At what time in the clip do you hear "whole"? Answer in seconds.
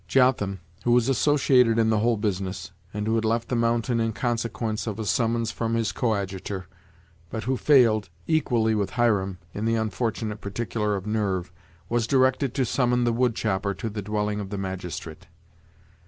1.99-2.17